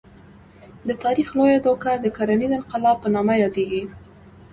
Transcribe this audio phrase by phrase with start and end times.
[0.87, 3.83] د تاریخ لویه دوکه د کرنیز انقلاب په نامه یادېږي.